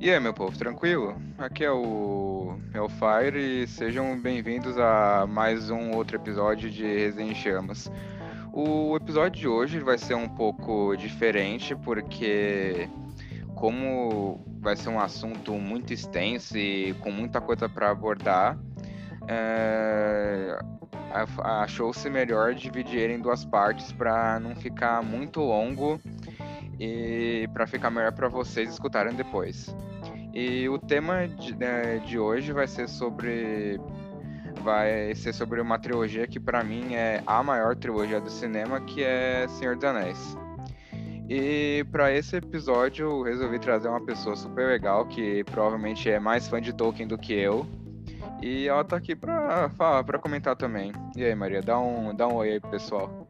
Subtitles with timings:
[0.00, 1.14] E aí, meu povo, tranquilo?
[1.36, 7.34] Aqui é o Hellfire e sejam bem-vindos a mais um outro episódio de Resenha em
[7.34, 7.92] Chamas.
[8.50, 12.88] O episódio de hoje vai ser um pouco diferente porque,
[13.54, 18.58] como vai ser um assunto muito extenso e com muita coisa para abordar,
[19.28, 20.58] é...
[21.44, 26.00] achou-se melhor dividir em duas partes para não ficar muito longo
[26.80, 29.76] e para ficar melhor para vocês escutarem depois.
[30.32, 33.80] E o tema de, né, de hoje vai ser sobre
[34.62, 39.02] vai ser sobre uma trilogia que para mim é a maior trilogia do cinema, que
[39.02, 40.36] é Senhor dos Anéis.
[41.28, 46.46] E para esse episódio eu resolvi trazer uma pessoa super legal que provavelmente é mais
[46.48, 47.66] fã de Tolkien do que eu.
[48.42, 50.92] E ela tá aqui para falar, para comentar também.
[51.16, 53.28] E aí, Maria, dá um dá um oi aí pro pessoal.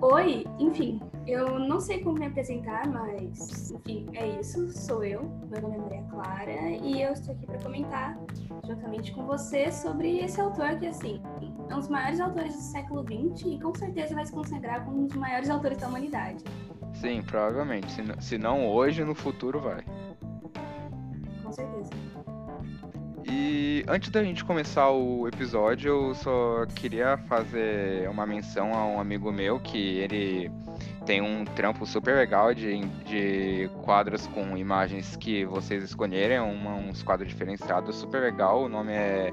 [0.00, 4.70] Oi, enfim, eu não sei como me apresentar, mas enfim, é isso.
[4.70, 8.18] Sou eu, meu nome é Maria Clara e eu estou aqui para comentar
[8.66, 11.20] juntamente com você sobre esse autor que assim
[11.68, 15.02] é um dos maiores autores do século XX e com certeza vai se consagrar como
[15.02, 16.42] um dos maiores autores da humanidade.
[16.94, 17.92] Sim, provavelmente.
[18.20, 19.84] Se não hoje, no futuro vai.
[21.44, 21.90] Com certeza.
[23.30, 28.98] E antes da gente começar o episódio, eu só queria fazer uma menção a um
[28.98, 30.50] amigo meu que ele
[31.08, 37.02] tem um trampo super legal de, de quadros com imagens que vocês escolherem, uma, uns
[37.02, 38.64] quadros diferenciados, super legal.
[38.64, 39.32] O nome é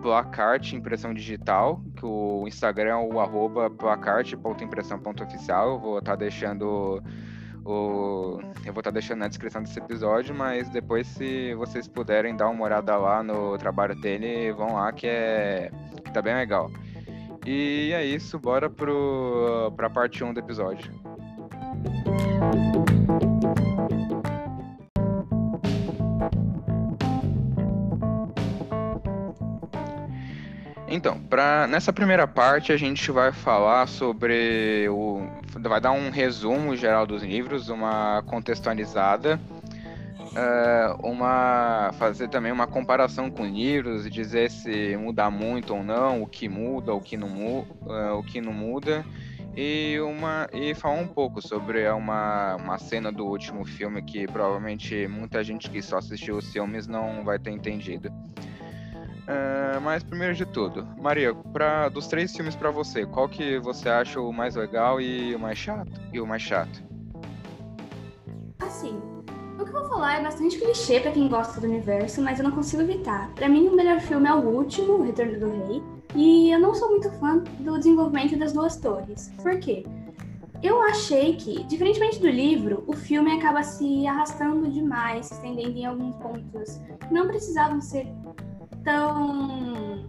[0.00, 5.72] Placarte Impressão Digital, que o Instagram é o arroba placarte.impressão.oficial.
[5.72, 7.02] Eu vou estar tá deixando
[7.62, 12.34] o, eu vou estar tá deixando na descrição desse episódio, mas depois, se vocês puderem
[12.34, 15.70] dar uma olhada lá no trabalho dele, vão lá que é
[16.02, 16.70] que tá bem legal.
[17.44, 21.01] E é isso, bora pro, pra parte 1 do episódio.
[30.92, 35.26] Então, pra, nessa primeira parte a gente vai falar sobre o.
[35.58, 39.40] vai dar um resumo geral dos livros, uma contextualizada,
[40.20, 41.92] uh, uma.
[41.94, 46.46] fazer também uma comparação com livros e dizer se muda muito ou não, o que
[46.46, 49.02] muda, o que não, uh, o que não muda.
[49.54, 55.06] E, uma, e falar um pouco sobre uma, uma cena do último filme que provavelmente
[55.06, 58.08] muita gente que só assistiu os filmes não vai ter entendido.
[58.08, 63.88] Uh, mas primeiro de tudo, Maria, pra, dos três filmes para você, qual que você
[63.88, 66.00] acha o mais legal e o mais chato?
[66.12, 66.82] E o mais chato?
[68.58, 69.00] Assim,
[69.62, 72.44] o que eu vou falar é bastante clichê para quem gosta do universo, mas eu
[72.44, 73.30] não consigo evitar.
[73.34, 75.82] Para mim, o melhor filme é o último, O Retorno do Rei,
[76.14, 79.32] e eu não sou muito fã do desenvolvimento das duas torres.
[79.40, 79.84] Por quê?
[80.62, 85.86] Eu achei que, diferentemente do livro, o filme acaba se arrastando demais, se estendendo em
[85.86, 88.06] alguns pontos que não precisavam ser
[88.84, 90.06] tão.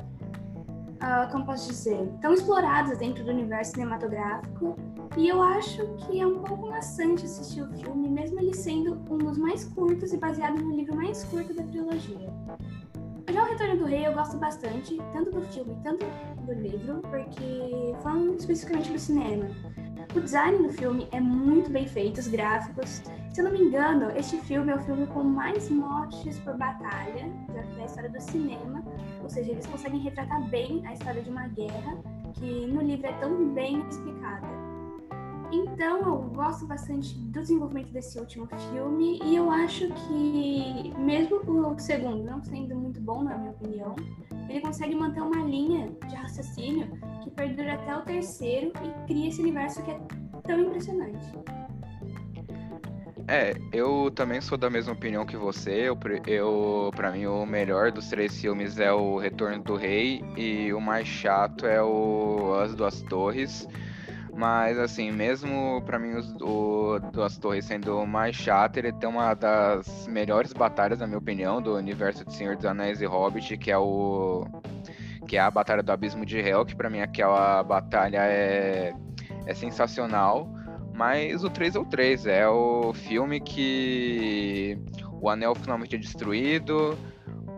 [1.03, 2.09] Uh, como posso dizer?
[2.21, 4.77] Tão exploradas dentro do universo cinematográfico.
[5.17, 9.17] E eu acho que é um pouco maçante assistir o filme, mesmo ele sendo um
[9.17, 12.33] dos mais curtos e baseado no livro mais curto da trilogia.
[13.29, 16.05] Já o Retorno do Rei eu gosto bastante, tanto do filme, tanto
[16.45, 19.47] do livro, porque falando especificamente do cinema.
[20.15, 23.01] O design do filme é muito bem feito, os gráficos.
[23.31, 27.29] Se eu não me engano, este filme é o filme com mais mortes por batalha
[27.75, 28.83] da história do cinema.
[29.23, 31.97] Ou seja, eles conseguem retratar bem a história de uma guerra
[32.34, 34.47] que no livro é tão bem explicada.
[35.51, 41.79] Então, eu gosto bastante do desenvolvimento desse último filme e eu acho que, mesmo o
[41.79, 43.95] segundo não sendo muito bom, na minha opinião,
[44.50, 46.91] ele consegue manter uma linha de raciocínio
[47.23, 50.00] que perdura até o terceiro e cria esse universo que é
[50.44, 51.31] tão impressionante.
[53.33, 55.89] É, eu também sou da mesma opinião que você.
[55.89, 60.71] Eu, eu para mim, o melhor dos três filmes é o Retorno do Rei e
[60.71, 63.67] o mais chato é o As Duas Torres.
[64.35, 69.33] Mas, assim, mesmo para mim o Duas Torres sendo o mais chato, ele tem uma
[69.33, 73.71] das melhores batalhas, na minha opinião, do universo de Senhor dos Anéis e Hobbit, que
[73.71, 74.45] é o
[75.27, 78.94] que é a Batalha do Abismo de Hel, que para mim aquela batalha é,
[79.47, 80.47] é sensacional.
[80.94, 84.78] Mas o 3 é o 3, é o filme que
[85.22, 86.98] o anel finalmente é destruído,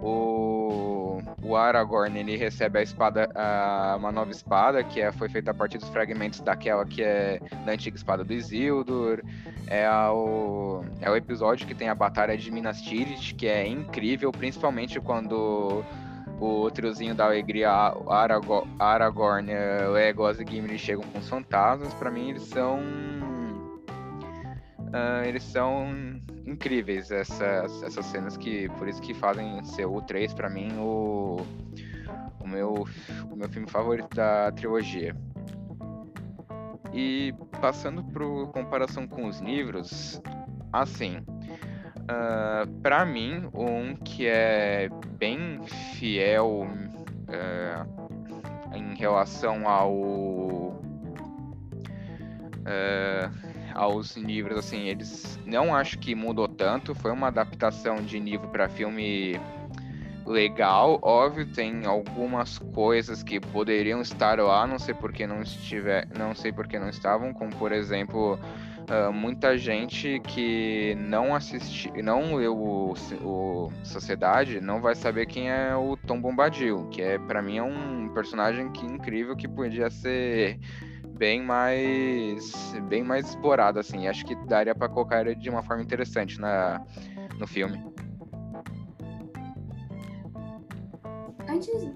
[0.01, 5.51] o, o Aragorn ele recebe a espada, a, uma nova espada, que é, foi feita
[5.51, 9.23] a partir dos fragmentos daquela que é da antiga espada do Isildur.
[9.67, 14.31] É o, é o episódio que tem a batalha de Minas Tirith, que é incrível,
[14.31, 15.83] principalmente quando
[16.39, 17.69] o triozinho da alegria,
[18.09, 19.51] Aragorn, Aragorn
[19.93, 21.93] Legolas e Gimli chegam com os fantasmas.
[21.93, 22.79] Para mim, eles são
[24.95, 30.33] uh, eles são incríveis essas, essas cenas que por isso que fazem ser o 3
[30.33, 31.37] para mim o,
[32.39, 32.85] o meu
[33.31, 35.15] o meu filme favorito da trilogia.
[36.93, 38.23] E passando para
[38.53, 40.21] comparação com os livros,
[40.71, 41.17] assim,
[42.05, 45.61] uh, ah, para mim, um que é bem
[45.93, 46.67] fiel
[47.27, 49.91] uh, em relação ao
[52.65, 56.95] uh, aos livros, assim, eles não acho que mudou tanto.
[56.95, 59.39] Foi uma adaptação de livro para filme
[60.25, 66.07] legal, óbvio, tem algumas coisas que poderiam estar lá, não sei por que não estiver,
[66.17, 68.39] não sei por que não estavam, como por exemplo,
[68.89, 75.51] uh, muita gente que não assisti, não leu o, o, Sociedade, não vai saber quem
[75.51, 79.89] é o Tom Bombadil, que é para mim é um personagem que incrível que podia
[79.89, 80.59] ser
[81.17, 84.07] bem mais bem mais explorado assim.
[84.07, 86.81] Acho que daria para colocar ele de uma forma interessante na
[87.39, 87.83] no filme.
[91.47, 91.91] Antes de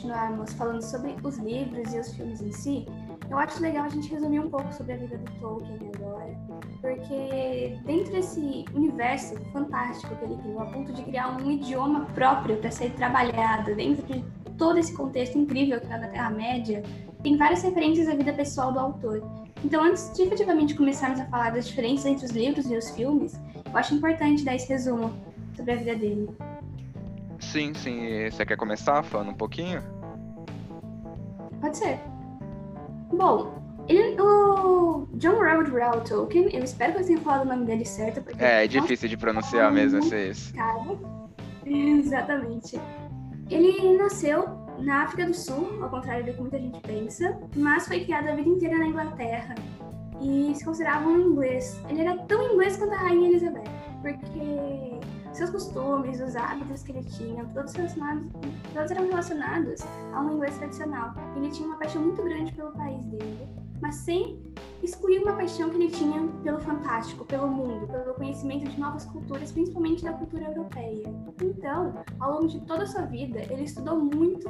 [0.00, 2.86] continuarmos falando sobre os livros e os filmes em si,
[3.30, 6.36] eu acho legal a gente resumir um pouco sobre a vida do Tolkien agora,
[6.80, 12.56] porque dentro desse universo fantástico que ele criou, a ponto de criar um idioma próprio
[12.56, 14.24] para ser trabalhado, dentro de
[14.58, 16.82] todo esse contexto incrível que é da Terra-média,
[17.22, 19.22] tem várias referências à vida pessoal do autor.
[19.64, 23.40] Então, antes de efetivamente começarmos a falar das diferenças entre os livros e os filmes,
[23.54, 25.12] eu acho importante dar esse resumo
[25.54, 26.28] sobre a vida dele.
[27.38, 28.28] Sim, sim.
[28.28, 29.82] Você quer começar falando um pouquinho?
[31.60, 32.00] Pode ser.
[33.12, 37.66] Bom, ele, o John Robert Rowell Tolkien, eu espero que eu tenha falado o nome
[37.66, 38.22] dele certo.
[38.22, 40.52] Porque, é, é difícil de pronunciar mesmo esse.
[41.66, 42.80] Exatamente.
[43.50, 44.48] Ele nasceu
[44.78, 48.34] na África do Sul, ao contrário do que muita gente pensa, mas foi criado a
[48.34, 49.54] vida inteira na Inglaterra
[50.20, 51.80] e se considerava um inglês.
[51.88, 53.64] Ele era tão inglês quanto a Rainha Elizabeth,
[54.02, 54.99] porque
[55.40, 58.26] seus costumes, os hábitos que ele tinha, todos, relacionados,
[58.74, 59.80] todos eram relacionados
[60.12, 61.14] a um inglês tradicional.
[61.34, 63.48] Ele tinha uma paixão muito grande pelo país dele,
[63.80, 64.38] mas sem
[64.82, 69.50] excluir uma paixão que ele tinha pelo fantástico, pelo mundo, pelo conhecimento de novas culturas,
[69.50, 71.08] principalmente da cultura europeia.
[71.42, 74.46] Então, ao longo de toda a sua vida, ele estudou muito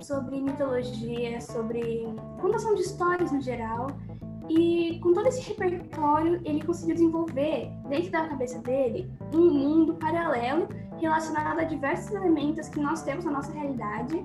[0.00, 2.06] sobre mitologia, sobre
[2.40, 3.88] contação de histórias no geral,
[4.48, 10.68] e com todo esse repertório, ele conseguiu desenvolver, dentro da cabeça dele, um mundo paralelo
[10.98, 14.24] relacionado a diversos elementos que nós temos na nossa realidade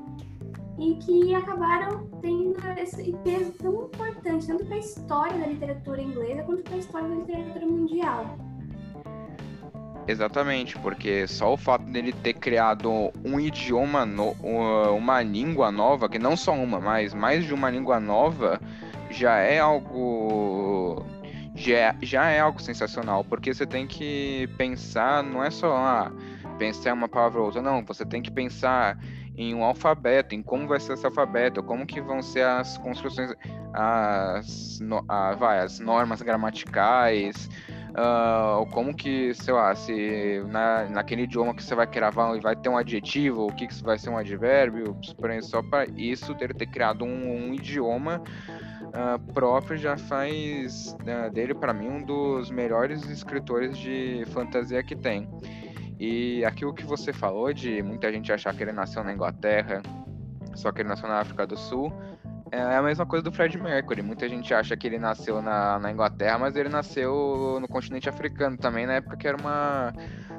[0.79, 6.43] e que acabaram tendo esse peso tão importante, tanto para a história da literatura inglesa
[6.43, 8.37] quanto para a história da literatura mundial.
[10.05, 14.31] Exatamente, porque só o fato dele ter criado um idioma, no,
[14.97, 18.59] uma língua nova, que não só uma, mas mais de uma língua nova,
[19.13, 21.05] já é algo
[21.55, 26.11] já, é, já é algo sensacional, porque você tem que pensar, não é só ah,
[26.57, 28.97] pensar uma palavra ou outra, não, você tem que pensar
[29.35, 33.33] em um alfabeto, em como vai ser esse alfabeto, como que vão ser as construções,
[33.73, 37.49] as, no, a, vai, as normas gramaticais,
[37.91, 42.69] uh, como que, sei lá, se na, naquele idioma que você vai gravar vai ter
[42.69, 44.95] um adjetivo, o que, que vai ser um advérbio,
[45.41, 48.21] só para isso ter, ter criado um, um idioma
[48.93, 54.95] uh, próprio já faz uh, dele, para mim, um dos melhores escritores de fantasia que
[54.95, 55.27] tem.
[55.99, 59.81] E aquilo que você falou de muita gente achar que ele nasceu na Inglaterra,
[60.55, 61.93] só que ele nasceu na África do Sul,
[62.53, 64.03] é a mesma coisa do Fred Mercury.
[64.03, 68.55] Muita gente acha que ele nasceu na, na Inglaterra, mas ele nasceu no continente africano
[68.57, 69.91] também, na época que era uma.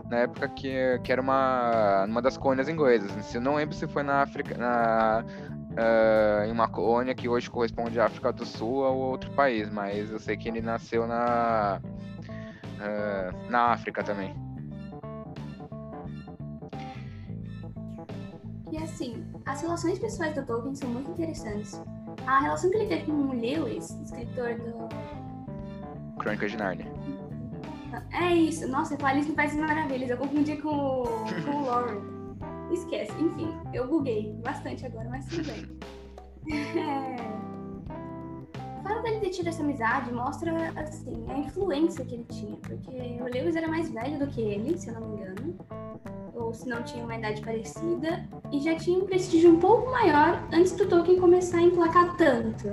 [0.09, 3.35] Na época que, que era uma, uma das colônias inglesas.
[3.35, 4.57] Eu não lembro se foi na África.
[4.57, 5.25] Na,
[5.75, 10.11] uh, em uma colônia que hoje corresponde à África do Sul ou outro país, mas
[10.11, 14.35] eu sei que ele nasceu na, uh, na África também.
[18.73, 21.81] E assim, as relações pessoais do Tolkien são muito interessantes.
[22.27, 24.89] A relação que ele teve com o Lewis, escritor do.
[26.19, 26.93] Crônica de Narnia.
[28.13, 28.67] É isso.
[28.69, 30.11] Nossa, eu falei isso faz maravilhas.
[30.11, 31.05] Eu confundi com,
[31.45, 32.14] com o Lauren
[32.75, 33.13] esquece.
[33.21, 35.65] Enfim, eu buguei bastante agora, mas tudo bem.
[36.81, 37.65] É...
[38.83, 43.25] Fato dele ter tido essa amizade mostra, assim, a influência que ele tinha, porque o
[43.25, 45.57] Lewis era mais velho do que ele, se eu não me engano,
[46.35, 50.47] ou se não tinha uma idade parecida, e já tinha um prestígio um pouco maior
[50.53, 52.69] antes do Tolkien começar a emplacar tanto.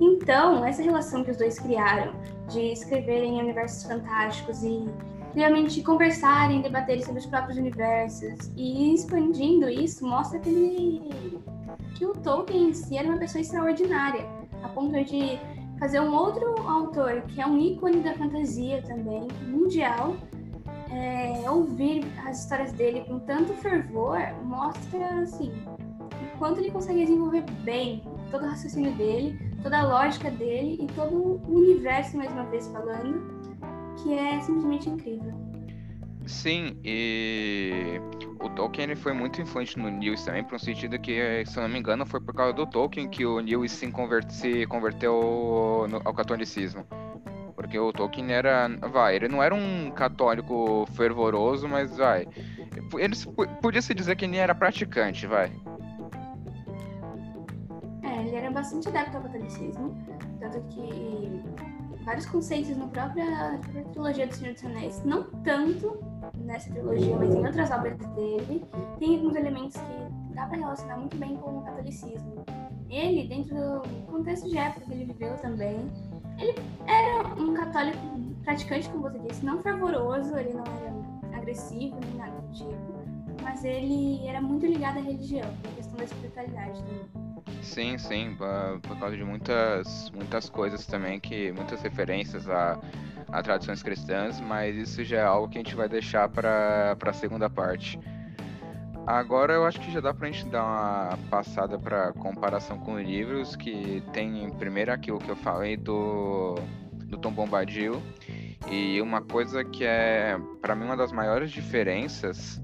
[0.00, 2.12] Então, essa relação que os dois criaram,
[2.48, 4.86] de escreverem universos fantásticos e
[5.34, 8.50] realmente conversarem, debaterem sobre os próprios universos.
[8.56, 11.40] E expandindo isso mostra que ele
[11.94, 14.26] que o Tolkien em si era uma pessoa extraordinária,
[14.62, 15.38] a ponto de
[15.78, 20.16] fazer um outro autor que é um ícone da fantasia também, mundial,
[20.90, 25.52] é, ouvir as histórias dele com tanto fervor mostra assim
[26.20, 30.86] o quanto ele consegue desenvolver bem todo o raciocínio dele, toda a lógica dele e
[30.94, 33.39] todo o universo, mais uma vez falando,
[34.02, 35.32] que é simplesmente incrível.
[36.26, 38.00] Sim, e
[38.40, 41.68] o Tolkien foi muito influente no Lewis também, por um sentido que, se eu não
[41.68, 46.00] me engano, foi por causa do Tolkien que o Lewis se, converte, se converteu no,
[46.04, 46.86] ao catolicismo.
[47.54, 48.68] Porque o Tolkien era.
[48.90, 52.26] Vai, ele não era um católico fervoroso, mas vai.
[52.96, 53.14] Ele
[53.60, 55.52] podia se dizer que ele era praticante, vai.
[58.02, 59.94] É, ele era bastante adepto ao catolicismo.
[60.40, 61.42] Tanto que
[62.04, 66.02] vários conceitos na própria, própria trilogia do Senhor dos Anéis, não tanto
[66.36, 68.64] nessa trilogia, mas em outras obras dele,
[68.98, 72.44] tem alguns elementos que dá para relacionar muito bem com o catolicismo.
[72.88, 75.90] Ele, dentro do contexto de época que ele viveu também,
[76.38, 77.98] ele era um católico
[78.42, 83.00] praticante, como você disse, não fervoroso, ele não era agressivo nem nada do tipo,
[83.42, 87.29] mas ele era muito ligado à religião, à questão da espiritualidade também.
[87.62, 88.36] Sim, sim,
[88.82, 92.78] por causa de muitas, muitas coisas também, que muitas referências a,
[93.28, 97.12] a tradições cristãs, mas isso já é algo que a gente vai deixar para a
[97.12, 97.98] segunda parte.
[99.06, 102.98] Agora eu acho que já dá para a gente dar uma passada para comparação com
[102.98, 106.54] livros, que tem primeiro aquilo que eu falei do,
[107.06, 108.00] do Tom Bombadil,
[108.70, 112.62] e uma coisa que é, para mim, uma das maiores diferenças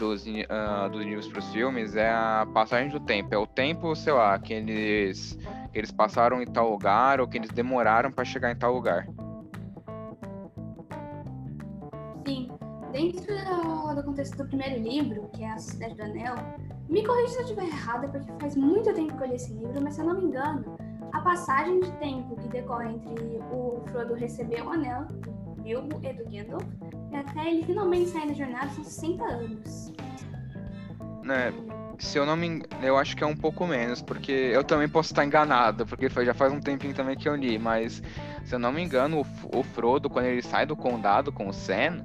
[0.00, 3.34] dos, uh, dos livros para os filmes é a passagem do tempo.
[3.34, 5.38] É o tempo, sei lá, que eles,
[5.70, 9.06] que eles passaram em tal lugar ou que eles demoraram para chegar em tal lugar.
[12.26, 12.50] Sim.
[12.90, 16.34] Dentro do, do, contexto do primeiro livro, que é A Sociedade do Anel,
[16.88, 19.80] me corrija se eu estiver errada, porque faz muito tempo que eu li esse livro,
[19.80, 20.76] mas se eu não me engano,
[21.12, 26.12] a passagem de tempo que decorre entre o Frodo receber o anel do Bilbo e
[26.12, 26.64] do Gandalf
[27.16, 29.92] até ele finalmente sair da jornada são 60 anos.
[31.22, 31.52] Né,
[31.98, 34.88] se eu não me engano, eu acho que é um pouco menos, porque eu também
[34.88, 38.02] posso estar enganado, porque foi, já faz um tempinho também que eu li, mas
[38.44, 41.52] se eu não me engano, o, o Frodo, quando ele sai do condado com o
[41.52, 42.04] Sam,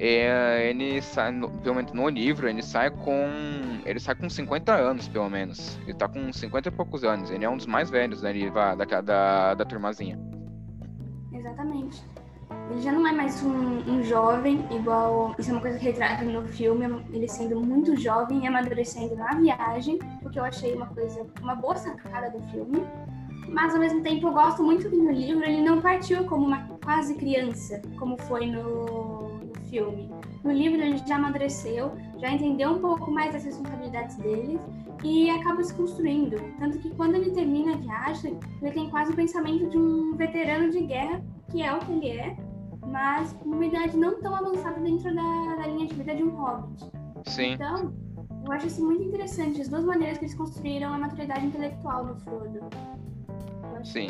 [0.00, 3.28] é, ele sai, no, pelo menos no livro, ele sai com.
[3.84, 5.76] Ele sai com 50 anos, pelo menos.
[5.82, 7.30] Ele tá com 50 e poucos anos.
[7.30, 10.18] Ele é um dos mais velhos né, da, da, da turmazinha.
[11.32, 12.02] Exatamente.
[12.70, 15.34] Ele já não é mais um, um, jovem, igual.
[15.38, 19.34] Isso é uma coisa que retrata no filme, ele sendo muito jovem e amadurecendo na
[19.34, 22.82] viagem, porque eu achei uma coisa, uma boa sacada do filme.
[23.48, 26.68] Mas ao mesmo tempo eu gosto muito que no livro ele não partiu como uma
[26.84, 30.10] quase criança, como foi no, no filme.
[30.44, 34.60] No livro ele já amadureceu, já entendeu um pouco mais das responsabilidades dele
[35.02, 36.36] e acaba se construindo.
[36.58, 40.70] Tanto que quando ele termina a viagem, ele tem quase o pensamento de um veterano
[40.70, 42.36] de guerra, que é o que ele é,
[42.90, 46.90] mas uma idade não tão avançada dentro da, da linha de vida de um hobbit.
[47.26, 47.52] Sim.
[47.52, 47.92] Então,
[48.44, 52.16] eu acho isso muito interessante, as duas maneiras que eles construíram a maturidade intelectual do
[52.16, 52.60] Frodo.
[53.84, 54.08] Sim.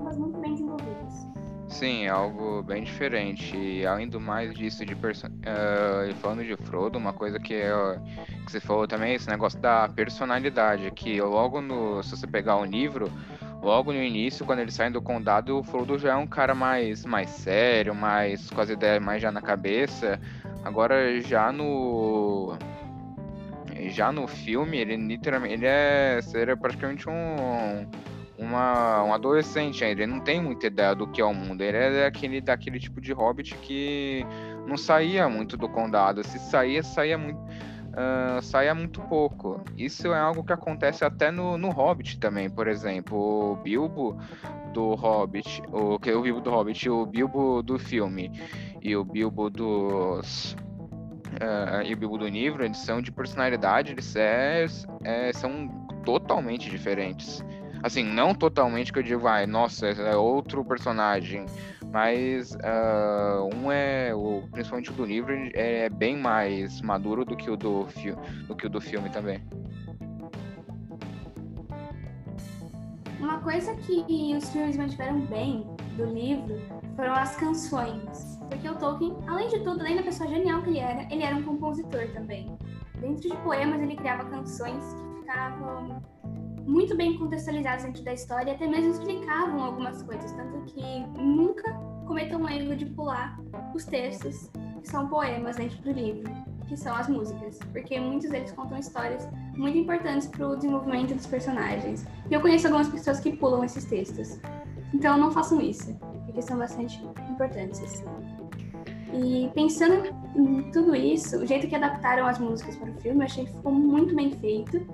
[0.00, 1.26] ambas muito bem desenvolvidas.
[1.68, 3.56] Sim, é algo bem diferente.
[3.56, 5.26] E além do mais disso, de perso...
[5.26, 7.72] Uh, falando de Frodo, uma coisa que, é,
[8.44, 10.90] que você falou também é esse negócio da personalidade.
[10.90, 12.02] Que logo no.
[12.02, 13.10] Se você pegar o livro,
[13.62, 17.04] logo no início, quando eles saem do condado, o Frodo já é um cara mais,
[17.06, 20.20] mais sério, mais com as ideias mais já na cabeça.
[20.64, 22.56] Agora já no
[23.88, 27.86] já no filme, ele literalmente ele é seria praticamente um
[28.38, 31.62] uma, um adolescente ainda, ele não tem muita ideia do que é o mundo.
[31.62, 34.26] Ele é aquele, daquele tipo de hobbit que
[34.66, 36.24] não saía muito do condado.
[36.24, 37.40] Se saía, saía muito
[37.92, 39.62] uh, saia muito pouco.
[39.76, 43.16] Isso é algo que acontece até no, no Hobbit também, por exemplo.
[43.18, 44.18] O Bilbo
[44.72, 48.30] do Hobbit, o o Bilbo do Hobbit, o Bilbo do filme
[48.80, 50.56] e o Bilbo dos
[51.32, 54.66] uh, e o Bilbo do livro, eles são de personalidade, eles é,
[55.04, 55.68] é, são
[56.04, 57.44] totalmente diferentes.
[57.82, 61.46] Assim, não totalmente que eu digo, vai, nossa, é outro personagem.
[61.92, 67.50] Mas uh, um é, o, principalmente o do livro, é bem mais maduro do que
[67.50, 67.86] o do,
[68.46, 69.42] do, que o do filme também.
[73.18, 76.60] Uma coisa que os filmes mantiveram bem do livro
[76.96, 78.38] foram as canções.
[78.48, 81.34] Porque o Tolkien, além de tudo, além da pessoa genial que ele era, ele era
[81.34, 82.56] um compositor também.
[83.00, 86.00] Dentro de poemas, ele criava canções que ficavam
[86.66, 91.72] muito bem contextualizados dentro da história e até mesmo explicavam algumas coisas, tanto que nunca
[92.06, 93.38] cometam o erro de pular
[93.74, 94.50] os textos
[94.80, 96.30] que são poemas dentro do livro,
[96.66, 101.26] que são as músicas, porque muitos deles contam histórias muito importantes para o desenvolvimento dos
[101.26, 102.04] personagens.
[102.30, 104.40] E eu conheço algumas pessoas que pulam esses textos.
[104.92, 105.94] Então não façam isso,
[106.26, 108.04] porque são bastante importantes, assim.
[109.12, 113.24] E pensando em tudo isso, o jeito que adaptaram as músicas para o filme, eu
[113.24, 114.86] achei que ficou muito bem feito.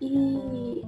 [0.00, 0.82] E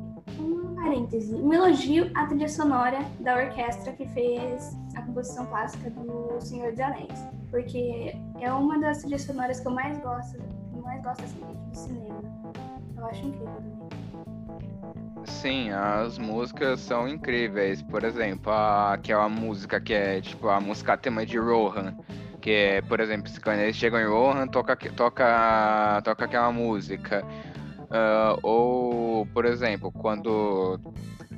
[0.81, 6.71] parêntese, um elogio à trilha sonora da orquestra que fez a composição clássica do Senhor
[6.71, 11.03] dos Anéis, porque é uma das trilhas sonoras que eu mais gosto, que eu mais
[11.03, 12.23] gosto assim, do cinema.
[12.97, 13.91] Eu acho incrível.
[15.25, 17.83] Sim, as músicas são incríveis.
[17.83, 21.95] Por exemplo, aquela música que é tipo a música tema de Rohan.
[22.41, 27.23] Que é, por exemplo, quando eles chegam em Rohan, toca, toca, toca aquela música.
[27.91, 30.79] Uh, ou, por exemplo, quando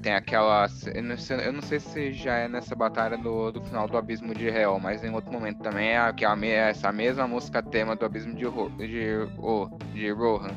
[0.03, 0.67] tem aquela.
[0.95, 3.97] Eu não, sei, eu não, sei, se já é nessa batalha do, do final do
[3.97, 8.05] Abismo de Hell, mas em outro momento também é aquela, essa mesma música tema do
[8.05, 8.45] Abismo de,
[8.87, 10.55] de, oh, de Rohan.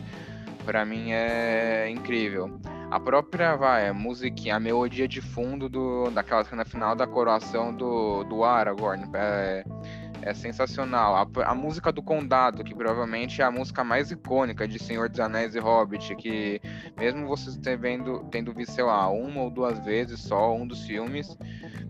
[0.65, 2.59] Pra mim é incrível.
[2.91, 7.73] A própria, vai, a musiquinha, a melodia de fundo do, daquela cena final da coroação
[7.73, 9.09] do, do Aragorn.
[9.13, 9.63] É,
[10.25, 11.15] é sensacional.
[11.15, 15.19] A, a, música do Condado, que provavelmente é a música mais icônica de Senhor dos
[15.19, 16.59] Anéis e Hobbit, que
[16.97, 21.37] mesmo vocês tendo, tendo visto, sei lá, uma ou duas vezes só um dos filmes,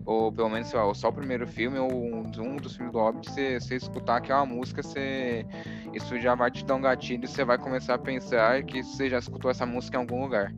[0.04, 2.98] ou pelo menos, sei lá, só o primeiro filme ou um, um dos filmes do
[2.98, 5.46] Hobbit, você, você escutar aquela música, você,
[5.94, 9.08] isso já vai te dar um gatilho e você vai começar a pensar que você
[9.08, 10.52] já escutou essa música em algum lugar.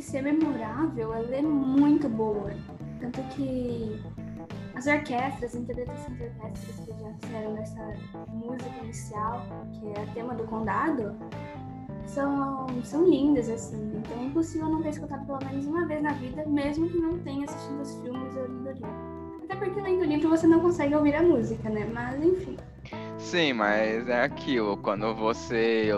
[0.00, 2.50] Ser memorável, ela é muito boa.
[3.00, 4.00] Tanto que
[4.74, 7.94] as orquestras, as interpretações de orquestras que já fizeram nessa
[8.28, 11.14] música inicial, que é o tema do condado,
[12.06, 13.92] são, são lindas, assim.
[13.96, 17.18] Então é impossível não ter escutado pelo menos uma vez na vida, mesmo que não
[17.18, 19.18] tenha assistido os filmes ou lido o livro.
[19.44, 21.88] Até porque lendo o livro você não consegue ouvir a música, né?
[21.92, 22.56] Mas enfim.
[23.18, 25.90] Sim, mas é aquilo, quando você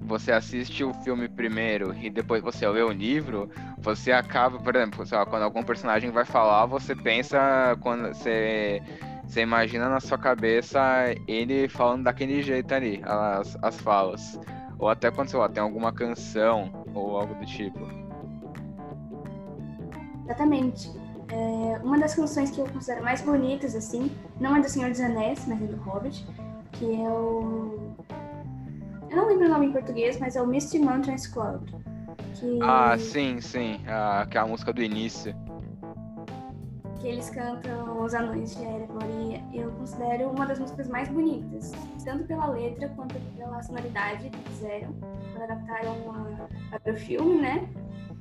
[0.00, 5.04] você assiste o filme primeiro e depois você lê o livro, você acaba, por exemplo,
[5.10, 8.82] lá, quando algum personagem vai falar, você pensa quando você
[9.26, 10.80] você imagina na sua cabeça
[11.26, 14.38] ele falando daquele jeito ali, as, as falas.
[14.78, 17.80] Ou até quando, sei lá, tem alguma canção ou algo do tipo.
[20.24, 20.90] Exatamente.
[21.30, 25.00] É, uma das canções que eu considero mais bonitas, assim, não é do Senhor dos
[25.00, 26.26] Anéis, mas é do Hobbit,
[26.72, 27.94] que é o
[29.12, 31.68] eu não lembro o nome em português, mas é o Misty Mountains Club.
[32.34, 32.58] Que...
[32.62, 33.78] Ah, sim, sim.
[33.86, 35.34] Ah, que é a música do início.
[36.98, 39.02] Que eles cantam Os Anões de Erebor
[39.52, 41.72] e eu considero uma das músicas mais bonitas,
[42.02, 44.94] tanto pela letra quanto pela sonoridade que fizeram,
[45.32, 45.92] quando adaptaram
[46.72, 47.68] a, para o filme, né?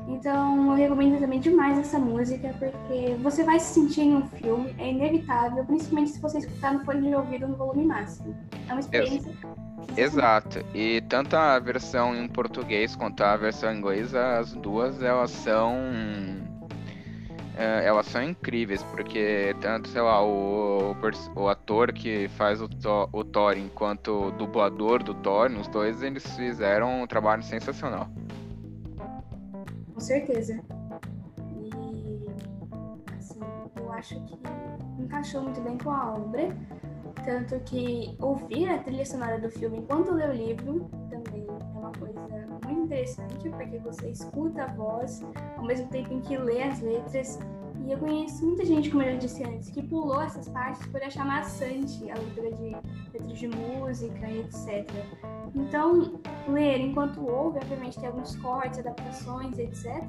[0.07, 4.75] Então, eu recomendo também demais essa música, porque você vai se sentir em um filme,
[4.77, 8.35] é inevitável, principalmente se você escutar no fone de ouvido no volume máximo.
[8.67, 9.31] É uma experiência.
[9.95, 10.59] Exato.
[10.73, 15.75] E tanto a versão em português quanto a versão em inglês, as duas elas são
[17.57, 20.95] é, elas são incríveis, porque tanto, sei lá, o,
[21.35, 22.69] o ator que faz o,
[23.11, 28.09] o Thor enquanto o dublador do Thor, os dois eles fizeram um trabalho sensacional.
[30.01, 30.59] Com certeza.
[31.47, 32.25] E
[33.19, 33.39] assim,
[33.77, 34.35] eu acho que
[34.97, 36.57] encaixou muito bem com a obra.
[37.23, 41.91] Tanto que ouvir a trilha sonora do filme enquanto lê o livro também é uma
[41.91, 42.19] coisa
[42.65, 45.21] muito interessante, porque você escuta a voz
[45.55, 47.37] ao mesmo tempo em que lê as letras.
[47.85, 50.99] E eu conheço muita gente, como eu já disse antes, que pulou essas partes por
[51.03, 52.75] achar maçante a leitura de
[53.13, 54.89] letras de música e etc.
[55.55, 60.03] Então, ler enquanto ouve, obviamente tem alguns cortes, adaptações, etc.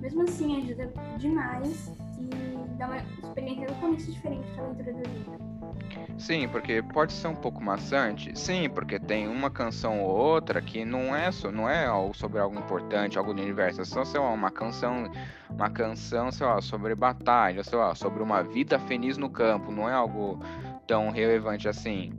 [0.00, 5.46] Mesmo assim, ajuda demais e dá uma experiência totalmente diferente da leitura do livro.
[6.18, 8.38] Sim, porque pode ser um pouco maçante.
[8.38, 12.58] Sim, porque tem uma canção ou outra que não é só, não é sobre algo
[12.58, 15.10] importante, algo do universo, é só sei lá, uma canção,
[15.50, 19.88] uma canção, sei lá, sobre batalha, sei lá, sobre uma vida feliz no campo, não
[19.88, 20.40] é algo
[20.86, 22.12] tão relevante assim.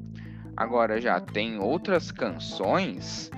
[0.58, 3.30] Agora já tem outras canções,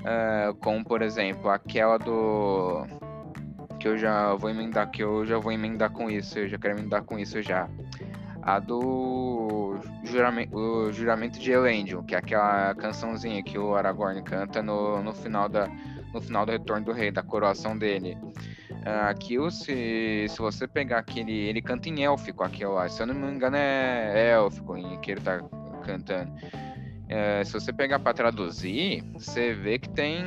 [0.00, 2.86] uh, como por exemplo aquela do
[3.80, 6.78] que eu já vou emendar, que eu já vou emendar com isso, eu já quero
[6.78, 7.68] emendar com isso já.
[8.42, 14.62] A do juramento, o juramento de Elendil, que é aquela cançãozinha que o Aragorn canta
[14.62, 15.68] no, no final da
[16.12, 18.18] no final do retorno do rei, da coroação dele.
[18.70, 21.32] Uh, aquilo, se, se você pegar aquele.
[21.32, 22.88] Ele canta em élfico, aquilo lá.
[22.88, 25.40] Se eu não me engano, é, é élfico em que ele tá
[25.82, 26.32] cantando.
[27.08, 30.22] É, se você pegar para traduzir, você vê que tem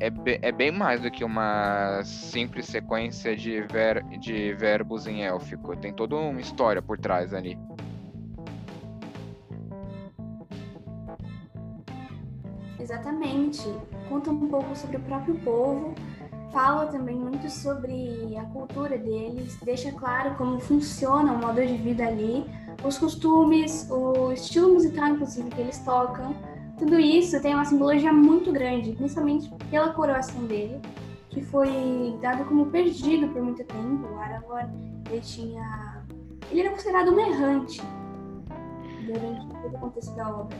[0.00, 5.22] é, é, é, bem mais do que uma simples sequência de, ver, de verbos em
[5.22, 5.76] élfico.
[5.76, 7.56] Tem toda uma história por trás ali.
[12.80, 13.62] Exatamente.
[14.08, 15.94] conta um pouco sobre o próprio povo,
[16.50, 22.04] fala também muito sobre a cultura deles, deixa claro como funciona o modo de vida
[22.04, 22.44] ali,
[22.84, 26.34] os costumes, o estilo musical, inclusive, que eles tocam.
[26.78, 30.80] Tudo isso tem uma simbologia muito grande, principalmente pela coroação dele,
[31.28, 34.06] que foi dado como perdido por muito tempo.
[34.12, 34.70] O Aragorn,
[35.10, 36.02] ele tinha...
[36.50, 37.82] Ele era considerado um errante
[39.06, 40.56] durante todo o contexto da obra.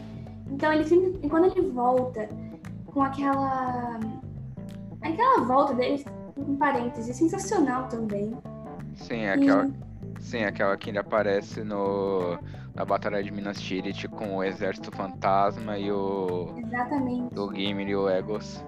[0.50, 2.28] Então, ele sempre, quando ele volta
[2.86, 3.98] com aquela
[5.00, 6.04] aquela volta dele,
[6.36, 8.36] um parêntese, sensacional também.
[8.94, 9.89] Sim, aquela, e...
[10.20, 12.38] sim, aquela que ainda aparece no,
[12.74, 16.54] na Batalha de Minas Tirith com o Exército Fantasma e o.
[16.58, 17.38] Exatamente.
[17.38, 18.64] O Gimli e o Egos.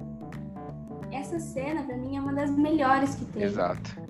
[1.12, 3.42] Essa cena, pra mim, é uma das melhores que tem.
[3.42, 4.00] Exato.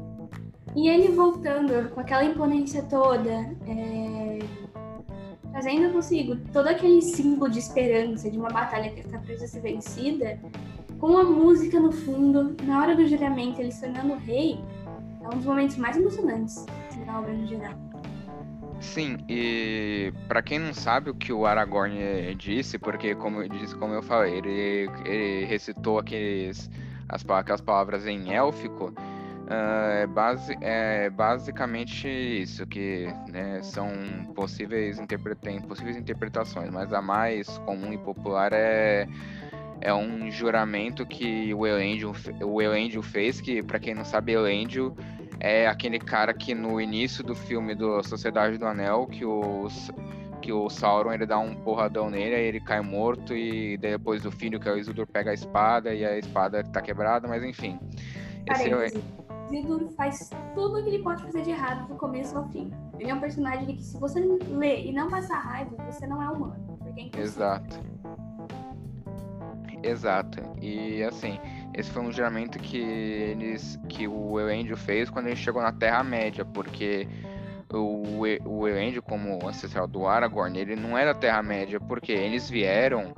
[0.74, 3.30] E ele voltando com aquela imponência toda,
[3.66, 4.38] é...
[5.50, 9.60] trazendo consigo todo aquele símbolo de esperança de uma batalha que está prestes a ser
[9.60, 10.40] vencida,
[10.98, 14.58] com a música no fundo, na hora do juramento, ele se tornando rei,
[15.20, 16.64] é um dos momentos mais emocionantes
[17.08, 17.74] obra no geral.
[18.80, 23.76] Sim, e para quem não sabe o que o Aragorn disse, porque como eu disse,
[23.76, 26.68] como eu falei, ele, ele recitou aqueles,
[27.08, 33.88] as, aquelas palavras em élfico, uh, é, base, é basicamente isso, que né, são
[34.34, 39.06] possíveis, interpreta possíveis interpretações, mas a mais comum e popular é
[39.82, 44.96] é um juramento que o Elendil, o Elendil fez, que para quem não sabe, Elendil
[45.44, 49.90] é aquele cara que no início do filme do Sociedade do Anel, que os
[50.40, 54.30] que o Sauron ele dá um porradão nele, aí ele cai morto e depois o
[54.30, 57.78] filho, que é o Isildur, pega a espada e a espada tá quebrada, mas enfim.
[58.50, 58.86] Esse é...
[59.46, 62.72] Isildur faz tudo o que ele pode fazer de errado do começo ao fim.
[62.98, 66.28] Ele é um personagem que se você ler e não passar raiva, você não é
[66.28, 66.78] humano.
[66.96, 67.80] É Exato.
[69.82, 70.38] Exato.
[70.60, 71.38] E assim,
[71.74, 76.02] esse foi um juramento que eles que o Elendil fez quando ele chegou na Terra
[76.04, 77.08] Média, porque
[77.72, 83.14] o, Elendil, como ancestral do Aragorn, ele não era Terra Média, porque eles vieram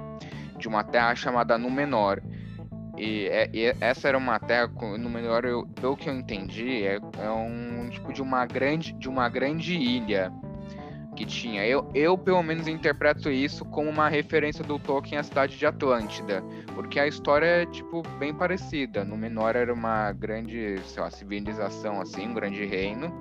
[0.56, 2.22] de uma terra chamada Númenor.
[2.96, 7.30] E, é, e essa era uma terra, Númenor, eu, pelo que eu entendi, é, é
[7.30, 10.32] um tipo de uma grande, de uma grande ilha
[11.14, 11.66] que tinha.
[11.66, 16.42] Eu, eu, pelo menos, interpreto isso como uma referência do Tolkien à cidade de Atlântida,
[16.74, 19.04] porque a história é, tipo, bem parecida.
[19.04, 23.12] No menor era uma grande, lá, civilização, assim, um grande reino,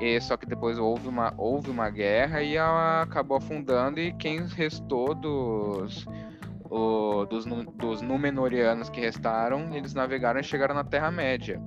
[0.00, 4.46] e só que depois houve uma, houve uma guerra e ela acabou afundando, e quem
[4.46, 6.06] restou dos...
[6.70, 7.44] O, dos,
[7.76, 11.60] dos Númenóreanos que restaram, eles navegaram e chegaram na Terra-média.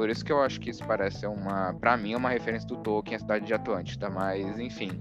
[0.00, 2.78] Por isso que eu acho que isso parece uma, para mim, é uma referência do
[2.78, 4.98] Tolkien, a cidade de Atlântida, mas enfim.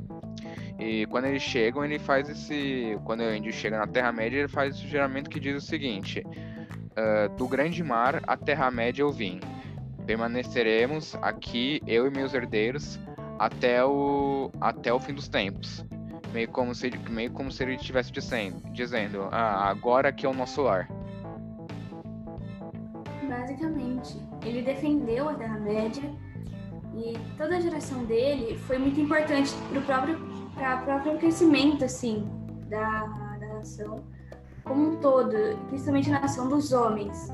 [0.78, 4.50] E quando eles chegam, ele faz esse, quando o índio chega na Terra Média, ele
[4.50, 9.10] faz esse juramento que diz o seguinte: uh, do grande mar à Terra Média eu
[9.10, 9.40] vim.
[10.06, 13.00] Permaneceremos aqui eu e meus herdeiros
[13.40, 15.86] até o até o fim dos tempos.
[16.34, 20.34] Meio como se meio como se ele estivesse dizendo, dizendo, ah, agora que é o
[20.34, 20.90] nosso lar.
[23.60, 26.10] Basicamente ele defendeu a Terra-média
[26.96, 30.18] e toda a geração dele foi muito importante para o próprio,
[30.86, 32.26] próprio crescimento assim,
[32.70, 33.06] da,
[33.38, 34.02] da nação
[34.64, 35.34] como um todo,
[35.68, 37.34] principalmente a nação dos homens.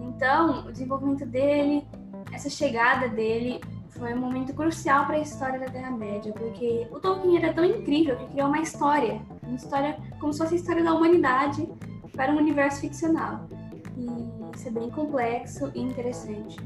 [0.00, 1.84] Então, o desenvolvimento dele,
[2.32, 7.38] essa chegada dele, foi um momento crucial para a história da Terra-média, porque o Tolkien
[7.38, 10.92] era tão incrível que criou uma história, uma história como se fosse a história da
[10.92, 11.68] humanidade
[12.14, 13.48] para um universo ficcional.
[13.96, 16.56] E isso é bem complexo e interessante.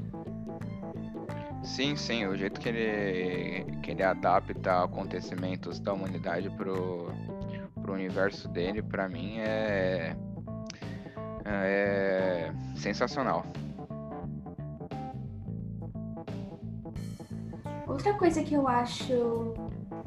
[1.63, 7.13] Sim, sim, o jeito que ele, que ele adapta acontecimentos da humanidade pro,
[7.83, 10.17] pro universo dele, para mim, é,
[11.45, 13.45] é sensacional.
[17.87, 19.55] Outra coisa que eu acho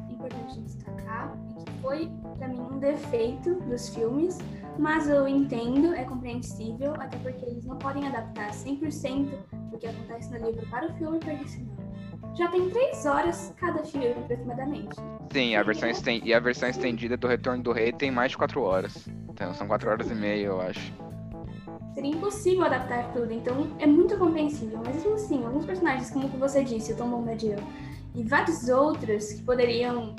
[0.08, 4.38] importante destacar e que foi, para mim, um defeito dos filmes
[4.78, 9.30] mas eu entendo, é compreensível, até porque eles não podem adaptar 100%
[9.70, 11.82] do que acontece no livro para o filme, porque senão
[12.34, 14.96] já tem três horas cada filme aproximadamente.
[15.30, 16.22] Sim, a versão esten...
[16.24, 19.06] e a versão estendida do Retorno do Rei tem mais de quatro horas.
[19.28, 20.92] Então são quatro horas e meia, eu acho.
[21.92, 24.80] Seria impossível adaptar tudo, então é muito compreensível.
[24.82, 27.56] Mas mesmo assim, alguns personagens, como você disse, o Tom Bombadil,
[28.14, 30.16] e vários outros que poderiam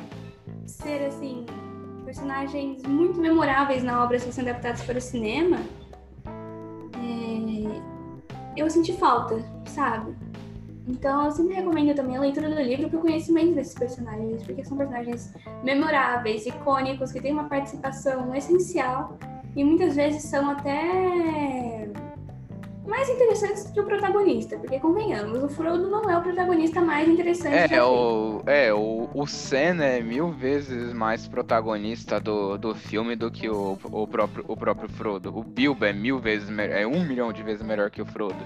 [0.67, 1.45] ser assim
[2.23, 5.57] personagens muito memoráveis na obra se fossem adaptados para o cinema,
[6.95, 7.81] é...
[8.55, 10.15] eu senti falta, sabe?
[10.87, 14.63] Então eu sempre recomendo também a leitura do livro para o conhecimento desses personagens, porque
[14.63, 15.33] são personagens
[15.63, 19.17] memoráveis, icônicos, que têm uma participação essencial
[19.55, 21.89] e muitas vezes são até
[22.93, 27.73] mais interessantes que o protagonista, porque convenhamos, o Frodo não é o protagonista mais interessante.
[27.73, 33.31] É, o, é o, o Sam é mil vezes mais protagonista do, do filme do
[33.31, 35.35] que o, o, próprio, o próprio Frodo.
[35.35, 38.45] O Bilbo é mil vezes é um milhão de vezes melhor que o Frodo.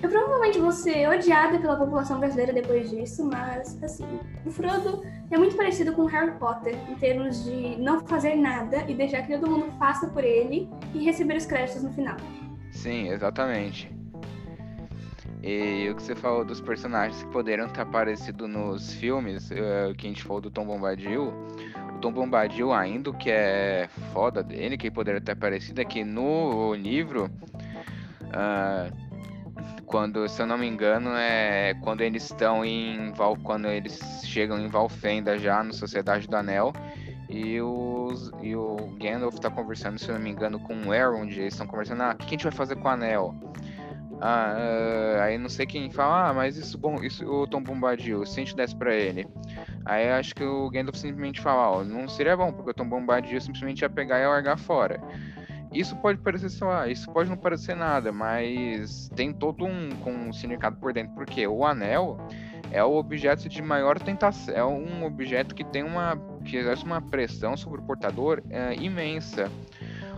[0.00, 4.06] Eu provavelmente vou ser odiada pela população brasileira depois disso, mas assim,
[4.46, 8.94] o Frodo é muito parecido com Harry Potter em termos de não fazer nada e
[8.94, 12.16] deixar que todo mundo faça por ele e receber os créditos no final.
[12.78, 13.90] Sim, exatamente.
[15.42, 20.06] E o que você falou dos personagens que poderiam ter aparecido nos filmes, uh, que
[20.06, 21.32] a gente falou do Tom Bombadil,
[21.96, 26.04] o Tom Bombadil ainda o que é foda dele, que poderia ter aparecido é que
[26.04, 27.28] no livro,
[28.26, 28.96] uh,
[29.84, 34.56] quando, se eu não me engano, é quando eles estão em Val, quando eles chegam
[34.60, 36.72] em Valfenda já, no Sociedade do Anel,
[37.28, 41.30] e, os, e o Gandalf está conversando, se eu não me engano, com o Elrond.
[41.30, 43.34] Eles estão conversando, ah, o que a gente vai fazer com o anel?
[44.20, 48.26] Ah, uh, aí não sei quem fala, ah, mas isso, bom, isso o Tom Bombadil,
[48.26, 49.28] se a gente desse pra ele.
[49.84, 53.40] Aí acho que o Gandalf simplesmente fala, ó, não seria bom, porque o Tom Bombadil
[53.40, 55.00] simplesmente ia pegar e largar fora.
[55.72, 60.76] Isso pode parecer, lá, isso pode não parecer nada, mas tem todo um, um significado
[60.76, 62.18] por dentro, porque o anel
[62.72, 66.16] é o objeto de maior tentação, é um objeto que tem uma
[66.48, 69.50] que exerce uma pressão sobre o portador é, imensa.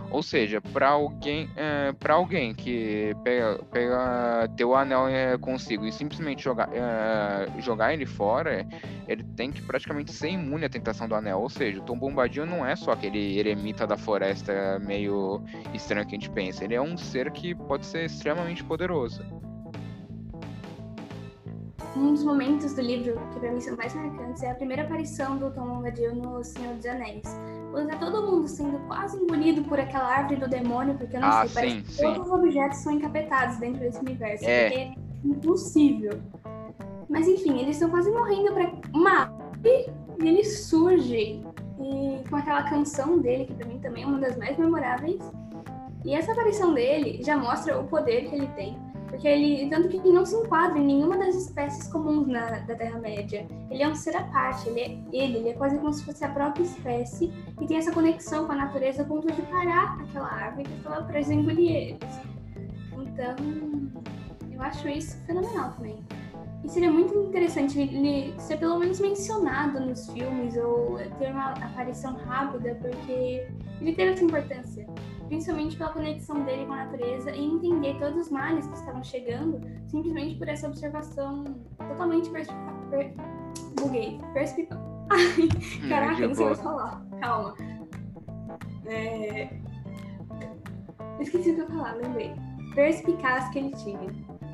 [0.09, 5.85] Ou seja, para alguém, é, para alguém que pega, pega ter o anel é, consigo
[5.85, 8.67] e simplesmente jogar, é, jogar ele fora,
[9.07, 11.39] ele tem que praticamente ser imune à tentação do anel.
[11.39, 15.41] Ou seja, o Tom Bombadil não é só aquele eremita da floresta meio
[15.73, 16.65] estranho que a gente pensa.
[16.65, 19.23] Ele é um ser que pode ser extremamente poderoso
[21.95, 25.37] um dos momentos do livro que para mim são mais marcantes é a primeira aparição
[25.37, 27.23] do Tom Bombadil no Senhor dos Anéis.
[27.71, 31.27] Quando tá todo mundo sendo quase engolido por aquela árvore do demônio, porque eu não
[31.27, 32.03] ah, sei, sim, que sim.
[32.03, 34.45] todos os objetos são encapetados dentro desse universo.
[34.45, 34.69] É.
[34.69, 34.93] Porque é
[35.25, 36.21] impossível.
[37.09, 41.43] Mas enfim, eles estão quase morrendo para uma e ele surge
[41.79, 45.19] e com aquela canção dele, que para mim também é uma das mais memoráveis.
[46.05, 48.77] E essa aparição dele já mostra o poder que ele tem
[49.11, 52.75] porque ele, tanto que ele não se enquadra em nenhuma das espécies comuns na, da
[52.75, 53.45] Terra-média.
[53.69, 56.23] Ele é um ser à parte, ele é, ele, ele é quase como se fosse
[56.23, 60.27] a própria espécie e tem essa conexão com a natureza a ponto de parar aquela
[60.27, 62.21] árvore que estava presa engolir eles.
[62.93, 63.35] Então,
[64.49, 65.99] eu acho isso fenomenal também.
[66.63, 72.13] E seria muito interessante ele ser pelo menos mencionado nos filmes ou ter uma aparição
[72.13, 73.45] rápida, porque
[73.81, 74.87] ele teve essa importância
[75.31, 79.61] principalmente pela conexão dele com a natureza e entender todos os males que estavam chegando
[79.87, 81.45] simplesmente por essa observação
[81.77, 82.75] totalmente perspicaz.
[82.89, 83.13] Per...
[83.79, 84.19] Buguei.
[84.33, 84.77] Perspicaz.
[85.09, 85.47] Ai,
[85.85, 87.01] hum, caraca, não sei mais falar.
[87.21, 87.55] Calma.
[88.87, 89.57] É...
[91.21, 92.33] Esqueci o que eu falar, lembrei.
[92.75, 94.13] Perspicaz que ele tinha.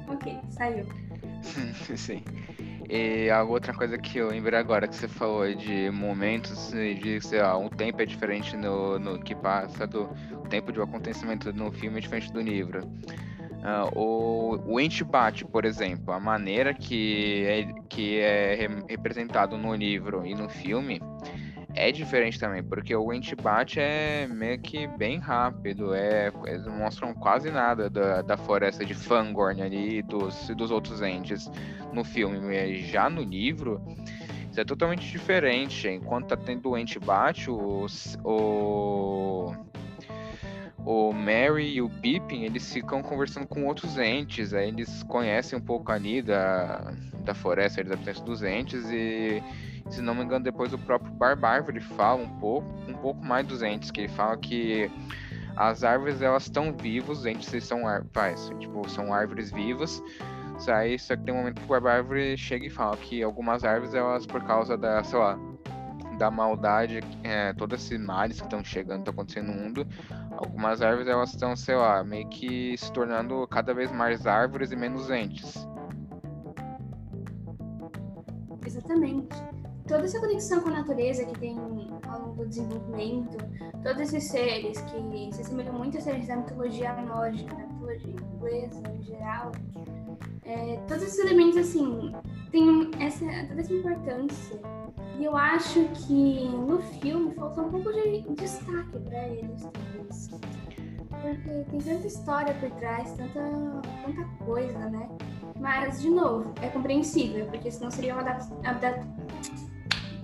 [0.09, 0.85] Ok, saiu.
[1.97, 2.23] Sim.
[2.89, 7.41] E a outra coisa que eu lembrei agora que você falou de momentos de, sei
[7.41, 10.09] lá, um tempo é diferente no, no que passa do
[10.47, 12.87] tempo de um acontecimento no filme é diferente do livro.
[13.57, 20.25] Uh, o, o Entibate, por exemplo, a maneira que é, que é representado no livro
[20.25, 21.01] e no filme
[21.77, 27.13] é diferente também, porque o Entibate é meio que bem rápido, é, eles não mostram
[27.13, 31.49] quase nada da, da floresta de Fangorn ali e dos, dos outros entes
[31.93, 32.81] no filme.
[32.81, 33.79] Já no livro,
[34.49, 35.87] isso é totalmente diferente.
[35.87, 37.85] Enquanto tá tendo o Entibate, o,
[38.23, 39.53] o,
[40.89, 45.61] o Mary e o Pippin, eles ficam conversando com outros entes, aí eles conhecem um
[45.61, 46.93] pouco ali da,
[47.25, 49.43] da floresta, da presença dos entes e
[49.89, 53.61] se não me engano, depois o próprio Barbárvore fala um pouco, um pouco mais dos
[53.61, 54.89] entes, que ele fala que
[55.57, 57.81] as árvores elas estão vivas, os entes são,
[58.13, 60.01] faz, tipo, são árvores vivas.
[60.57, 60.71] Só
[61.17, 64.41] que tem um momento que o Barbárvore chega e fala que algumas árvores, elas, por
[64.43, 65.37] causa da, sei lá,
[66.17, 69.87] da maldade, é, todos esses males que estão chegando, estão acontecendo no mundo,
[70.37, 74.75] algumas árvores elas estão, sei lá, meio que se tornando cada vez mais árvores e
[74.75, 75.67] menos entes.
[78.65, 79.56] Exatamente
[79.87, 81.57] toda essa conexão com a natureza que tem
[82.07, 83.37] ao longo do desenvolvimento,
[83.81, 88.81] todos esses seres que se assemelham muito a seres da mitologia nórdica, da mitologia inglesa
[88.93, 89.51] em geral,
[90.43, 92.13] é, todos esses elementos, assim,
[92.51, 94.59] têm essa, toda essa importância.
[95.19, 100.29] E eu acho que no filme faltou um pouco de destaque para eles, talvez.
[101.09, 103.41] Porque tem tanta história por trás, tanta,
[104.05, 105.09] tanta coisa, né?
[105.59, 109.16] Mas, de novo, é compreensível, porque senão seria uma adaptação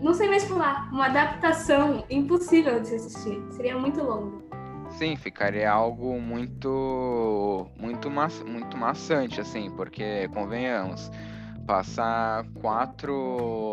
[0.03, 3.41] não sei mais falar, uma adaptação impossível de se assistir.
[3.51, 4.43] Seria muito longo.
[4.91, 11.09] Sim, ficaria algo muito muito ma muito maçante assim, porque convenhamos,
[11.65, 13.13] passar quatro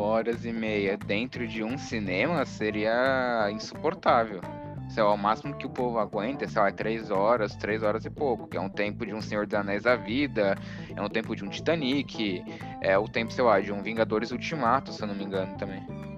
[0.00, 4.40] horas e meia dentro de um cinema seria insuportável.
[4.88, 8.04] Sei lá, o máximo que o povo aguenta, sei lá, é três horas, três horas
[8.04, 10.58] e pouco, que é um tempo de um Senhor dos Anéis da Vida,
[10.96, 12.42] é um tempo de um Titanic,
[12.80, 16.09] é o tempo, sei lá, de um Vingadores Ultimato, se eu não me engano também.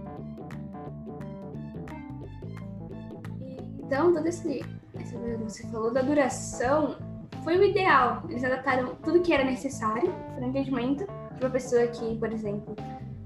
[3.93, 4.65] Então, todo esse,
[4.99, 6.97] esse você falou da duração,
[7.45, 8.23] foi o ideal.
[8.27, 12.75] Eles adaptaram tudo que era necessário para o entendimento de uma pessoa que, por exemplo,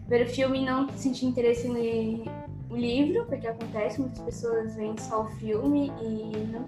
[0.08, 2.24] ver o filme e não sentir interesse em ler
[2.68, 6.66] o livro, porque acontece, muitas pessoas veem só o filme e não,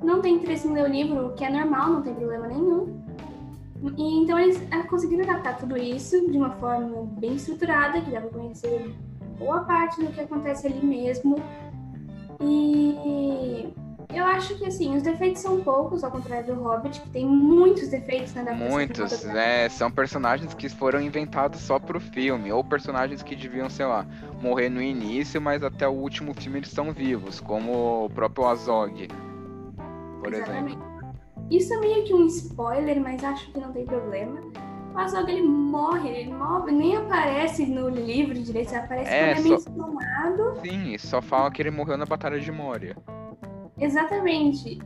[0.00, 3.02] não tem interesse em ler o livro, o que é normal, não tem problema nenhum.
[3.98, 8.20] E, então eles é, conseguiram adaptar tudo isso de uma forma bem estruturada, que dá
[8.20, 8.94] para conhecer
[9.36, 11.42] boa parte do que acontece ali mesmo.
[12.42, 13.72] E
[14.14, 17.88] eu acho que assim, os defeitos são poucos, ao contrário do Hobbit, que tem muitos
[17.88, 18.70] defeitos na adaptação.
[18.70, 23.86] Muitos, é, são personagens que foram inventados só pro filme, ou personagens que deviam, sei
[23.86, 24.06] lá,
[24.40, 29.08] morrer no início, mas até o último filme eles estão vivos, como o próprio Azog,
[30.20, 30.72] por Exatamente.
[30.72, 30.92] exemplo.
[31.50, 34.40] Isso é meio que um spoiler, mas acho que não tem problema.
[34.94, 39.48] O Azog ele morre, ele morre, nem aparece no livro direito, aparece é, é só...
[39.48, 40.56] mencionado.
[40.60, 42.96] Sim, só fala que ele morreu na Batalha de Moria.
[43.78, 44.78] Exatamente.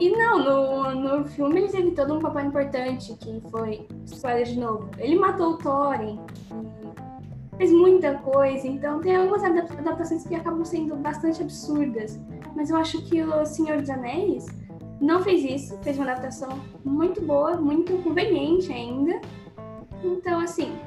[0.00, 4.58] E não, no, no filme ele teve todo um papel importante, que foi, spoiler de
[4.58, 6.18] novo, ele matou o Thorin,
[7.58, 12.18] fez muita coisa, então tem algumas adaptações que acabam sendo bastante absurdas.
[12.56, 14.46] Mas eu acho que o Senhor dos Anéis
[14.98, 16.48] não fez isso, fez uma adaptação
[16.82, 19.20] muito boa, muito conveniente ainda.
[20.02, 20.78] Então, assim,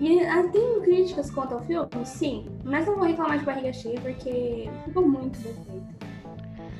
[0.00, 1.88] e, ah, tem críticas quanto ao filme?
[2.04, 6.00] Sim, mas não vou reclamar de barriga cheia porque ficou muito bem feito.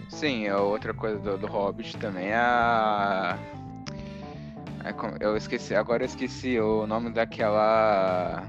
[0.09, 3.39] Sim, outra coisa do, do Hobbit também é a.
[4.85, 8.43] É eu esqueci, agora eu esqueci o nome daquela.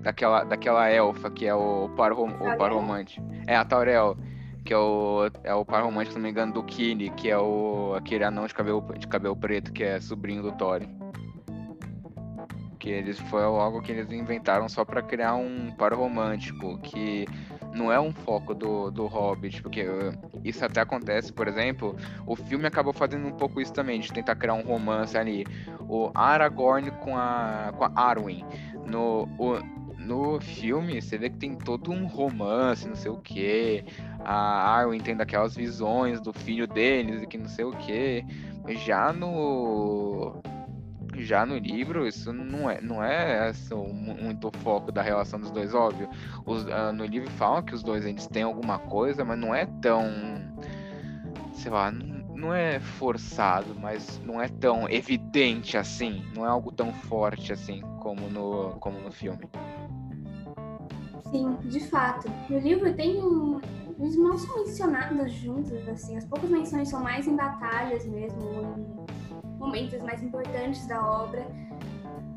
[0.00, 3.26] Daquela, daquela elfa que é o par, o par romântico.
[3.48, 4.16] É a Taurel,
[4.64, 7.36] que é o, é o par romântico, se não me engano, do Kine, que é
[7.36, 10.96] o aquele anão de cabelo, de cabelo preto, que é sobrinho do Thorin.
[12.78, 17.26] Que eles foi algo que eles inventaram só para criar um par romântico, que
[17.74, 20.12] não é um foco do, do Hobbit, porque uh,
[20.44, 24.36] isso até acontece, por exemplo, o filme acabou fazendo um pouco isso também, de tentar
[24.36, 25.46] criar um romance ali.
[25.88, 28.44] O Aragorn com a, com a Arwen.
[28.86, 29.58] No, o,
[29.98, 33.84] no filme, você vê que tem todo um romance, não sei o que.
[34.20, 38.24] A Arwen tem daquelas visões do filho deles e que não sei o que.
[38.84, 40.40] Já no
[41.22, 45.74] já no livro, isso não é, não é assim, muito foco da relação dos dois,
[45.74, 46.08] óbvio.
[46.46, 49.66] Os, uh, no livro falam que os dois eles têm alguma coisa, mas não é
[49.80, 50.04] tão.
[51.52, 56.24] Sei lá, não, é forçado, mas não é tão evidente assim.
[56.34, 59.48] Não é algo tão forte assim como no, como no filme.
[61.30, 62.30] Sim, de fato.
[62.48, 63.60] No livro tem um.
[63.98, 66.16] Eles são mencionados juntos, assim.
[66.16, 68.40] As poucas menções são mais em batalhas mesmo,
[68.78, 68.97] em
[69.58, 71.46] momentos mais importantes da obra.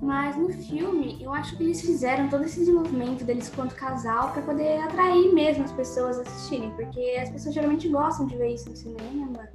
[0.02, 4.42] Mas no filme, eu acho que eles fizeram todo esse desenvolvimento deles quanto casal para
[4.42, 8.68] poder atrair mesmo as pessoas a assistirem, porque as pessoas geralmente gostam de ver isso
[8.68, 9.48] no cinema.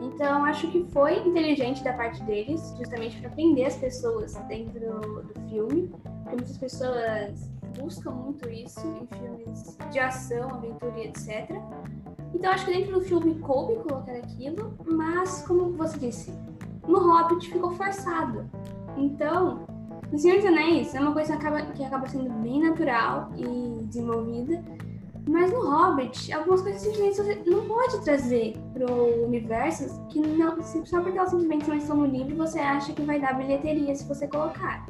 [0.00, 5.40] Então, acho que foi inteligente da parte deles, justamente para prender as pessoas dentro do,
[5.48, 11.50] filme, porque muitas pessoas buscam muito isso em filmes de ação, aventura etc.
[12.32, 16.32] Então, acho que dentro do filme coube colocar aquilo, mas, como você disse,
[16.90, 18.50] no Hobbit ficou forçado.
[18.96, 19.66] Então,
[20.10, 23.84] no Senhor dos Anéis é uma coisa que acaba, que acaba sendo bem natural e
[23.84, 24.62] desenvolvida,
[25.28, 31.00] mas no Hobbit, algumas coisas simplesmente você não pode trazer pro universo que não, só
[31.00, 34.26] porque elas simplesmente não estão no livro, você acha que vai dar bilheteria se você
[34.26, 34.84] colocar.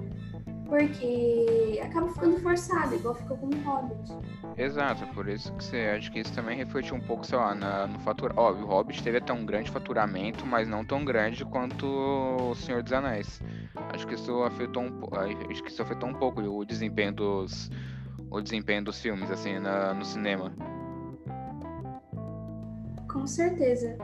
[0.70, 4.12] Porque acaba ficando forçado, igual ficou com o Hobbit.
[4.56, 7.88] Exato, por isso que você acha que isso também reflete um pouco, sei lá, na,
[7.88, 8.32] no fator.
[8.36, 12.84] Óbvio, o Hobbit teve até um grande faturamento, mas não tão grande quanto o Senhor
[12.84, 13.42] dos Anéis.
[13.92, 15.00] Acho que isso afetou um,
[15.50, 17.68] acho que isso afetou um pouco o desempenho dos,
[18.30, 20.52] o desempenho dos filmes, assim, na, no cinema.
[23.12, 23.98] Com certeza.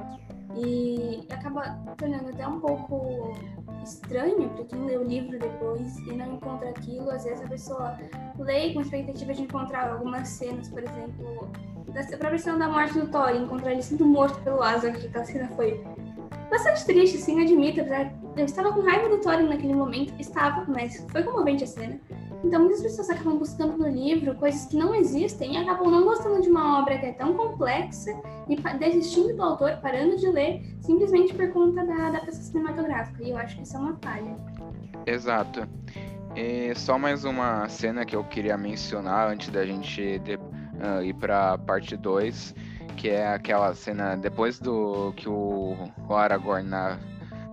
[0.56, 3.36] E acaba tornando até um pouco
[3.86, 7.10] estranho para quem lê o livro depois e não encontra aquilo.
[7.10, 7.98] Às vezes a pessoa
[8.38, 11.48] lê com expectativa de encontrar algumas cenas, por exemplo,
[11.88, 15.24] da própria cena da morte do Thor, encontrar ele sendo morto pelo Asgard, que aquela
[15.24, 15.82] cena foi
[16.50, 17.80] bastante triste, sim, admito.
[18.36, 21.98] Eu estava com raiva do Thor naquele momento, estava, mas foi comovente a cena.
[22.46, 26.40] Então muitas pessoas acabam buscando no livro coisas que não existem e acabam não gostando
[26.40, 28.12] de uma obra que é tão complexa
[28.48, 33.20] e desistindo do autor, parando de ler, simplesmente por conta da adaptação cinematográfica.
[33.24, 34.36] E eu acho que isso é uma falha.
[35.04, 35.66] Exato.
[36.36, 41.14] E só mais uma cena que eu queria mencionar antes da gente de, uh, ir
[41.14, 42.54] para parte 2,
[42.96, 45.76] que é aquela cena depois do que o,
[46.08, 46.96] o Aragorn na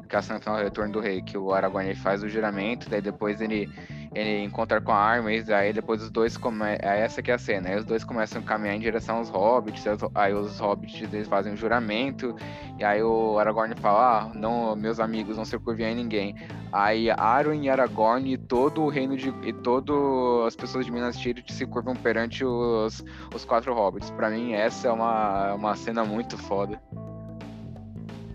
[0.07, 3.01] caça no final do Retorno do Rei, que o Aragorn ele faz o juramento, daí
[3.01, 3.67] depois ele
[4.14, 6.66] ele encontra com a Arma, aí depois os dois come...
[6.66, 9.30] é essa que é a cena, aí os dois começam a caminhar em direção aos
[9.30, 9.84] hobbits,
[10.16, 12.36] aí os hobbits eles fazem um juramento,
[12.78, 16.36] e aí o Aragorn fala, ah, não, meus amigos, não se curvem em ninguém.
[16.72, 21.18] Aí Arwen e Aragorn e todo o reino de e todas as pessoas de Minas
[21.18, 23.03] Tirith se curvam perante os,
[23.34, 24.09] os quatro hobbits.
[24.09, 26.82] Para mim essa é uma, uma cena muito foda.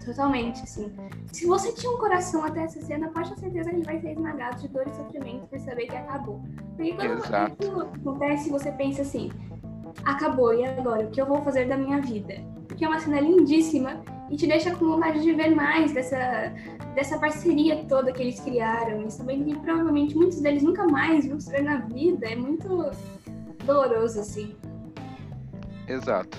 [0.08, 0.90] Totalmente, sim.
[1.30, 4.12] Se você tinha um coração até essa cena, pode ter certeza que ele vai ser
[4.12, 6.40] esmagado de dor e sofrimento por saber que acabou.
[6.74, 7.80] Porque quando Exato.
[7.82, 9.30] acontece, você pensa assim:
[10.06, 11.06] acabou, e agora?
[11.06, 12.36] O que eu vou fazer da minha vida?
[12.66, 16.54] Porque é uma cena lindíssima e te deixa com vontade de ver mais dessa,
[16.94, 19.02] dessa parceria toda que eles criaram.
[19.02, 22.26] E sabendo que provavelmente muitos deles nunca mais vão se ver na vida.
[22.26, 22.90] É muito
[23.66, 24.56] doloroso, assim.
[25.86, 26.38] Exato.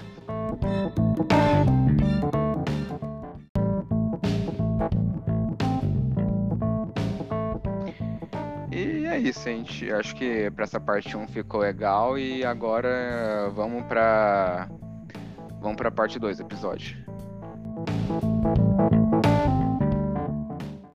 [9.20, 9.92] Isso, gente.
[9.92, 14.68] Acho que para essa parte 1 ficou legal e agora vamos para
[15.62, 16.98] vamos para parte 2 do episódio.